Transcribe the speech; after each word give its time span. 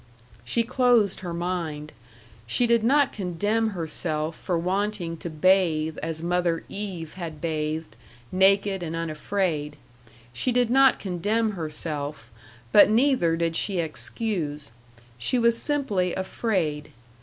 She 0.43 0.63
closed 0.63 1.19
her 1.19 1.31
mind. 1.31 1.91
She 2.47 2.65
did 2.65 2.83
not 2.83 3.13
condemn 3.13 3.67
herself 3.69 4.35
for 4.35 4.57
wanting 4.57 5.15
to 5.17 5.29
bathe 5.29 5.99
as 6.01 6.23
Mother 6.23 6.63
Eve 6.69 7.13
had 7.13 7.39
bathed, 7.39 7.95
naked 8.31 8.81
and 8.81 8.95
unafraid. 8.95 9.75
She 10.33 10.51
did 10.51 10.71
not 10.71 10.97
condemn 10.97 11.51
herself 11.51 12.31
but 12.71 12.89
neither 12.89 13.35
did 13.35 13.55
she 13.55 13.77
excuse. 13.77 14.71
She 15.19 15.37
was 15.37 15.61
simply 15.61 16.15
afraid. 16.15 16.89